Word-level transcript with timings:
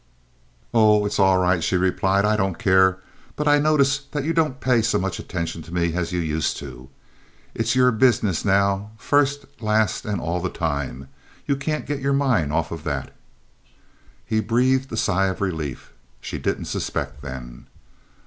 "Oh, 0.73 1.05
it's 1.05 1.19
all 1.19 1.37
right," 1.37 1.63
she 1.63 1.77
replied. 1.77 2.25
"I 2.25 2.35
don't 2.35 2.57
care. 2.57 2.97
But 3.35 3.47
I 3.47 3.59
notice 3.59 3.99
that 4.13 4.23
you 4.23 4.33
don't 4.33 4.59
pay 4.59 4.79
as 4.79 4.91
much 4.95 5.19
attention 5.19 5.61
to 5.61 5.71
me 5.71 5.93
as 5.93 6.11
you 6.11 6.19
used 6.19 6.57
to. 6.57 6.89
It's 7.53 7.75
your 7.75 7.91
business 7.91 8.43
now, 8.43 8.93
first, 8.97 9.45
last, 9.61 10.03
and 10.05 10.19
all 10.19 10.39
the 10.39 10.49
time. 10.49 11.07
You 11.45 11.55
can't 11.55 11.85
get 11.85 12.01
your 12.01 12.13
mind 12.13 12.51
off 12.51 12.71
of 12.71 12.83
that." 12.83 13.13
He 14.25 14.39
breathed 14.39 14.91
a 14.91 14.97
sigh 14.97 15.27
of 15.27 15.39
relief. 15.39 15.91
She 16.19 16.39
didn't 16.39 16.65
suspect, 16.65 17.21
then. 17.21 17.67